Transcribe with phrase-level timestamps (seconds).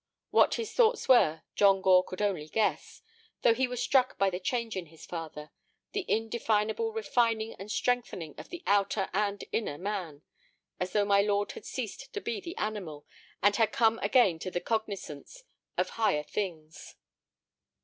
[0.31, 3.03] What his thoughts were John Gore could only guess,
[3.43, 5.51] though he was struck by the change in his father,
[5.91, 10.23] the indefinable refining and strengthening of the outer and inner man,
[10.79, 13.05] as though my lord had ceased to be the animal,
[13.43, 15.43] and had come again to the cognizance
[15.77, 16.95] of higher things.